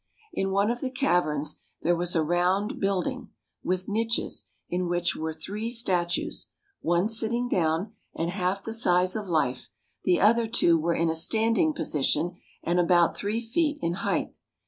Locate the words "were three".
5.15-5.69